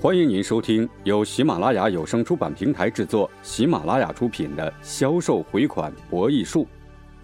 [0.00, 6.62] 欢迎您收听由喜马拉雅有声出版平台制作、喜马拉雅出品的《销售回款博弈术》，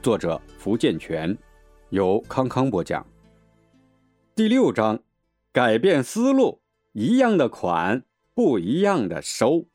[0.02, 1.38] 作者福建泉，
[1.90, 3.06] 由康康播讲。
[4.34, 4.98] 第六章，
[5.52, 6.62] 改变思路，
[6.94, 8.02] 一样的款，
[8.34, 9.66] 不一样的收。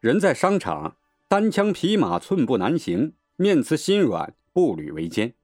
[0.00, 0.96] 人在商场，
[1.28, 5.34] 单枪匹马，寸步难行；面慈心软，步履维艰。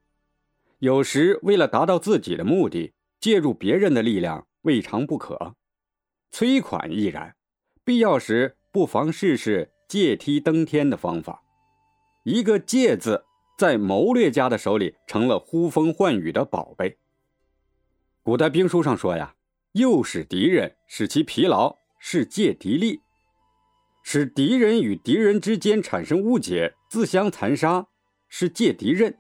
[0.81, 4.48] 有时为了达到自己的目的，借助别人的力量。
[4.62, 5.55] 未尝不可，
[6.30, 7.34] 催款亦然。
[7.84, 11.42] 必要时，不妨试试借梯登天的方法。
[12.24, 13.24] 一个“借”字，
[13.59, 16.98] 在谋略家的手里成了呼风唤雨的宝贝。
[18.23, 19.34] 古代兵书上说呀
[19.73, 23.00] ：“诱使敌人，使其疲劳，是借敌力；
[24.02, 27.88] 使敌人与敌人之间产生误解，自相残杀，
[28.28, 29.14] 是借敌刃；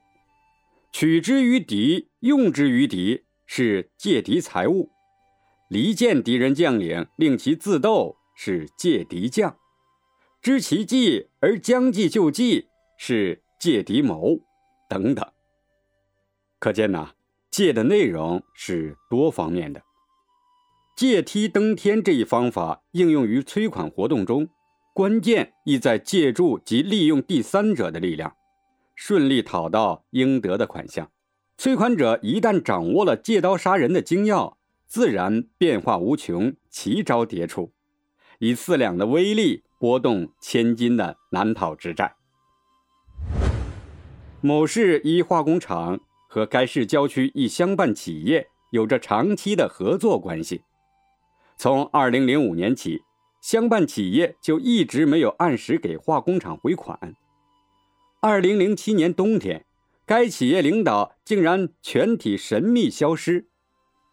[0.92, 4.90] 取之于敌，用之于敌，是借敌财物。”
[5.70, 9.54] 离间敌人将领，令其自斗，是借敌将；
[10.42, 12.66] 知其计而将计就计，
[12.98, 14.40] 是借敌谋。
[14.88, 15.24] 等等。
[16.58, 17.10] 可见呐，
[17.52, 19.80] 借的内容是多方面的。
[20.96, 24.48] 借梯登天这一方法应用于催款活动中，
[24.92, 28.34] 关键亦在借助及利用第三者的力量，
[28.96, 31.08] 顺利讨到应得的款项。
[31.56, 34.58] 催款者一旦掌握了借刀杀人的精要。
[34.90, 37.70] 自然变化无穷，奇招迭出，
[38.40, 42.16] 以四两的威力拨动千斤的难讨之债。
[44.40, 50.62] 某市一化工厂和该市郊区一乡办企业有着长期的合作关系。
[51.56, 53.02] 从2005年起，
[53.40, 57.14] 乡办企业就一直没有按时给化工厂回款。
[58.22, 59.64] 2007年冬天，
[60.04, 63.49] 该企业领导竟然全体神秘消失。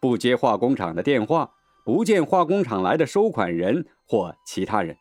[0.00, 1.52] 不接化工厂的电话，
[1.84, 4.96] 不见化工厂来的收款人或其他人，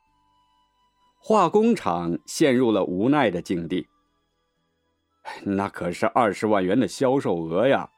[1.19, 3.87] 化工厂陷入了无奈的境地。
[5.43, 7.89] 那可是二十万元的销售额呀，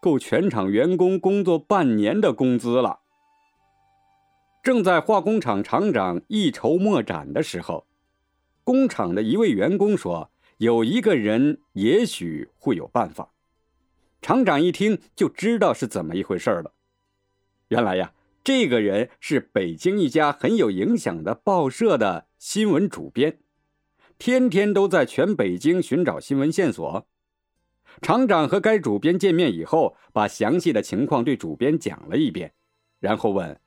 [0.00, 3.00] 够全厂员工工作半年的工资了。
[4.62, 7.86] 正在化工厂厂长一筹莫展的时候，
[8.62, 13.30] 工厂的一位员工说：“有一个人也许会有办法。”
[14.26, 16.72] 厂长一听就知道是怎么一回事了。
[17.68, 23.38] 原来呀，这个人是北京一家很有影响的报社的新闻主编，
[24.18, 27.06] 天天都在全北京寻找新闻线索。
[28.02, 32.52] 厂长和该主编见面以后，把详细的情况对主编讲了一遍，
[32.98, 33.60] 然后问：“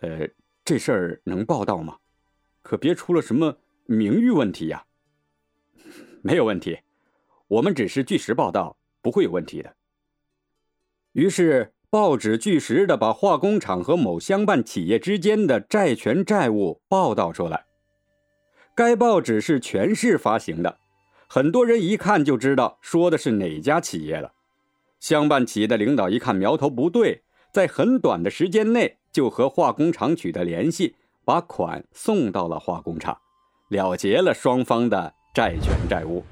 [0.00, 0.26] 呃，
[0.64, 1.98] 这事儿能报道吗？
[2.62, 4.86] 可别出了什么名誉问题呀。
[6.24, 6.78] ”“没有问题，
[7.48, 9.72] 我们只是据实报道。”不会有问题的。
[11.12, 17.66] 于是，报纸据实的把化工厂和某乡办企业之间的债权债务报道出来。
[18.74, 20.78] 该报纸是全市发行的，
[21.28, 24.32] 很多人一看就知道说的是哪家企业了。
[24.98, 27.22] 乡办企业的领导一看苗头不对，
[27.52, 33.16] 在很短的时间内就和化工厂取得联系，把款送到了化工厂，
[33.68, 36.24] 了结了双方的债权债务。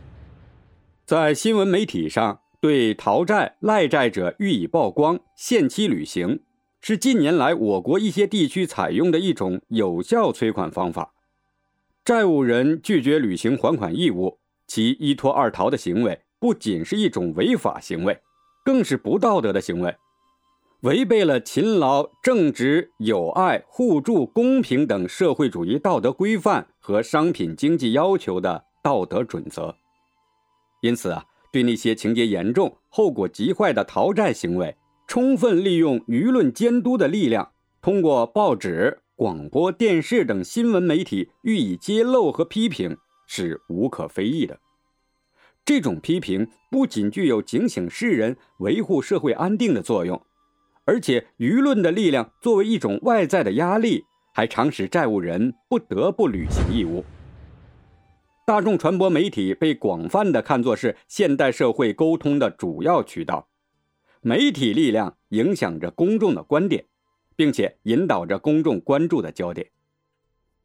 [1.06, 2.40] 在新闻媒体上。
[2.64, 6.40] 对逃债赖债者予以曝光，限期履行，
[6.80, 11.12] 是近年来我国一些地区采用的一种有效催款方法。
[12.06, 18.18] 债务人拒绝履行还款义务，其一拖二逃的行为不仅是一种违法行为，
[18.64, 19.94] 更是不道德的行为，
[20.84, 29.76] 违背了勤劳、正直、友爱、互助、公平等社会主义道德规范和商品经济要求的道德准则。
[30.80, 31.26] 因此啊。
[31.54, 34.76] 对那些情节严重、后果极坏的逃债行为，
[35.06, 42.96] 充分利用舆论监督的力量，通过报纸、广播电视等新闻媒体予以揭露和批评，
[43.28, 44.58] 是无可非议的。
[45.64, 50.20] 这种批评不仅具有警醒世人、维护社会安定的作用，
[50.84, 54.02] 而且舆论的力量作为一种外在的压力，
[54.34, 57.04] 还常使债务人不得不履行义务。
[58.46, 63.48] 大众传播媒体被广泛的看作是现代社会沟通的主要渠道，
[64.20, 66.84] 媒体力量影响着公众的观点，
[67.36, 69.70] 并且引导着公众关注的焦点。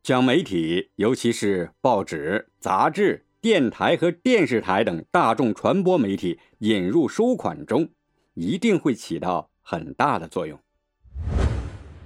[0.03, 7.87] 将媒体，尤其是报纸、杂志、电台和电视台等大众传播媒体引入收款中，
[8.33, 10.59] 一定会起到很大的作用。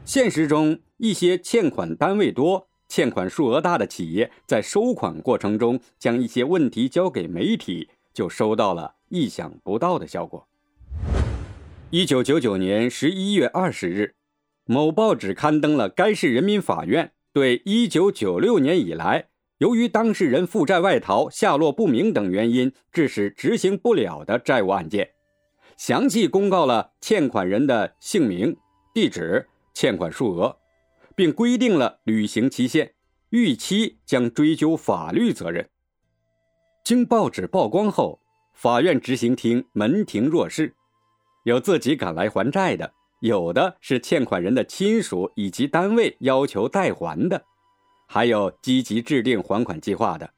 [0.06, 2.70] 现实中，一些欠款单位多。
[2.96, 10.48] 欠款数额大的企业在收款过程中将一些问题交给媒体，就收到了意想不到的效果。
[11.90, 14.14] 一九九九年十一月二十日，
[14.66, 25.10] 某报纸刊登了该市人民法院对1996年以来由于当事人负债外逃、下落不明等原因致使执行不了的债务案件，
[25.78, 28.56] 详细公告了欠款人的姓名、
[28.94, 30.56] 地址、欠款数额，
[31.16, 32.94] 并规定了履行期限，
[33.30, 35.70] 逾期将追究法律责任。
[36.84, 38.20] 经报纸曝光后，
[38.54, 40.74] 法院执行庭门庭若市，
[41.46, 47.42] 有自己赶来还债的，有的是欠款人的亲属以及单位要求代还的。
[48.08, 50.30] 还有积极制定还款计划的，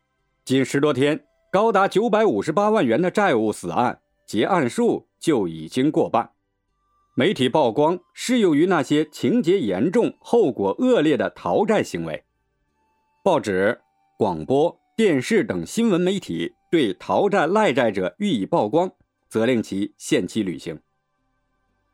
[0.46, 6.32] 仅十多天，高达九百五十八万元的债务死案结案数就已经过半。
[7.18, 12.26] 媒体曝光适用于那些情节严重、后果恶劣的逃债行为。
[13.24, 13.80] 报纸、
[14.18, 18.92] 广播电视等新闻媒体对逃债赖债者予以曝光，
[19.30, 20.82] 责令其限期履行。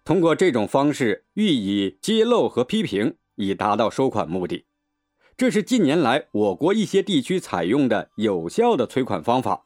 [0.03, 4.65] 通过这种方式予以揭露和批评，以达到收款目的。
[5.37, 9.65] 这是近年来我国一些地区采用的有效的催款方法，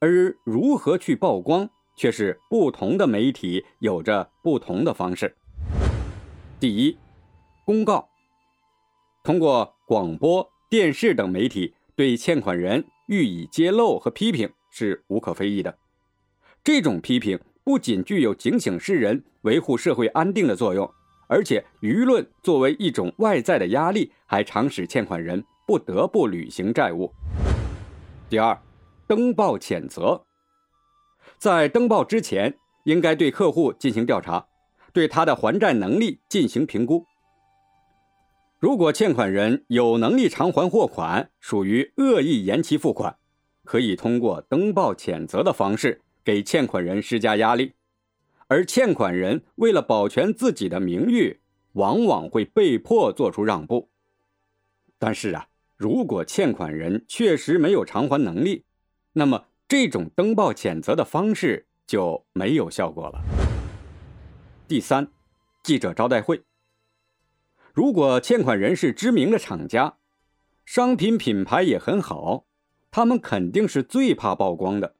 [0.00, 5.34] 而如何去曝光，却是不同的媒体有着不同的方式。
[6.60, 6.96] 第一，
[7.64, 8.08] 公告，
[9.24, 15.76] 通过广播电视等媒体对欠款人予以揭露和批评是无可非议的。
[16.62, 20.90] 这种批评不仅具有警醒世人、维护社会安定的作用。
[21.28, 27.12] 而且，舆论作为一种外在的压力，还常使欠款人不得不履行债务。
[28.28, 28.56] 第二，
[29.08, 30.25] 登报谴责。
[31.38, 32.54] 在登报之前，
[32.84, 34.46] 应该对客户进行调查，
[34.92, 37.04] 对他的还债能力进行评估。
[38.58, 43.18] 如果欠款人有能力偿还货款，属于恶意延期付款，
[43.64, 47.74] 可以通过登报谴责的方式给欠款人施加压力。
[48.48, 51.40] 而欠款人为了保全自己的名誉，
[51.74, 53.90] 往往会被迫做出让步。
[54.98, 58.64] 但是啊，如果欠款人确实没有偿还能力，
[59.12, 63.20] 那么这种登报谴责的方式就没有效果了。
[64.68, 65.08] 第三，
[65.64, 66.42] 记者招待会。
[67.72, 69.96] 如果欠款人是知名的厂家，
[70.64, 72.44] 商品品牌也很好，
[72.92, 74.94] 他们肯定是最怕曝光的。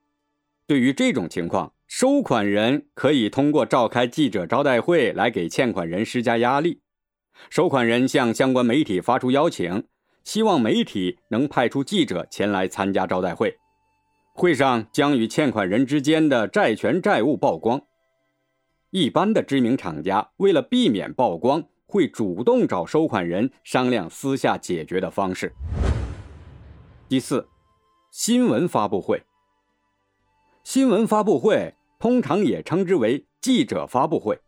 [0.66, 6.80] 对于这种情况，收款人可以通过召开记者招待会来给欠款人施加压力。
[7.50, 9.84] 收款人向相关媒体发出邀请，
[10.24, 13.58] 希望媒体能派出记者前来参加招待会。
[14.36, 17.80] 会上将与欠款人之间的债权债务曝光。
[18.90, 25.50] 一般的知名厂家为了避免曝光，会主动找收款人商量私下解决的方式。
[27.08, 27.48] 第四，
[28.10, 29.22] 新闻发布会。
[30.62, 34.38] 新闻发布会通常也称之为记者发布会，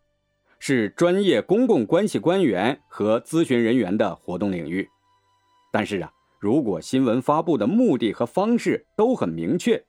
[0.59, 4.87] 是专业公共关系官员和咨询人员的活动领域。
[5.73, 9.85] 但是啊，如果新闻发布的目的和方式都很明确，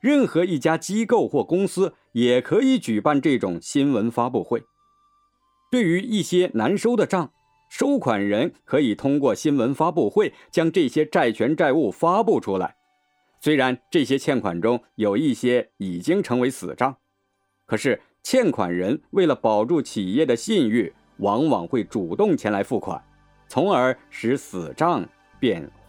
[0.00, 4.64] 任何一家机构或公司也可以举办这种新闻发布会。
[5.70, 7.32] 对于一些难收的账，
[7.68, 12.76] 收款人可以通过新闻发布会将这些债权债务发布出来。
[13.40, 16.96] 虽然这些欠款中有一些已经成为死账，
[17.66, 23.02] 可是欠款人为了保住企业的信誉，往往会主动前来付款，
[23.48, 25.08] 从而使死账
[25.38, 25.70] 变